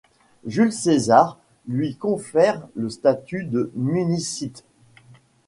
Jules 0.47 0.73
César 0.73 1.37
lui 1.67 1.95
confère 1.95 2.67
le 2.73 2.89
statut 2.89 3.43
de 3.43 3.71
municipe. 3.75 4.57